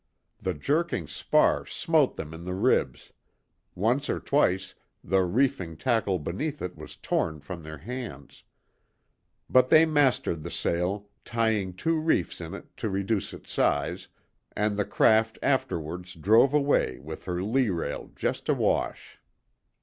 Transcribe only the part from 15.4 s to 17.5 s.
afterwards drove away with her